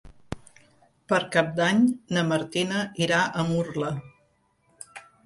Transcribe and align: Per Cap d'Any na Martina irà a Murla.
Per 1.11 1.19
Cap 1.35 1.51
d'Any 1.59 1.83
na 2.17 2.23
Martina 2.29 2.79
irà 3.07 3.21
a 3.29 3.45
Murla. 3.51 3.93